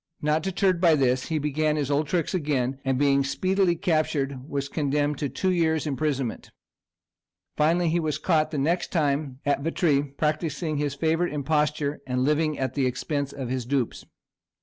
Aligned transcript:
Not 0.19 0.41
deterred 0.41 0.81
by 0.81 0.95
this, 0.95 1.27
he 1.27 1.37
began 1.37 1.75
his 1.75 1.91
old 1.91 2.07
tricks 2.07 2.33
again, 2.33 2.79
and 2.83 2.97
being 2.97 3.23
speedily 3.23 3.75
captured 3.75 4.49
was 4.49 4.67
condemned 4.67 5.19
to 5.19 5.29
two 5.29 5.51
years' 5.51 5.85
imprisonment. 5.85 6.49
Finally, 7.55 7.89
he 7.89 7.99
was 7.99 8.17
caught 8.17 8.49
the 8.49 8.57
next 8.57 8.91
time 8.91 9.41
at 9.45 9.61
Vitry, 9.61 10.01
practising 10.01 10.77
his 10.77 10.95
favourite 10.95 11.31
imposture 11.31 12.01
and 12.07 12.23
living 12.23 12.57
at 12.57 12.73
the 12.73 12.87
expense 12.87 13.31
of 13.31 13.49
his 13.49 13.63
dupes. 13.63 14.03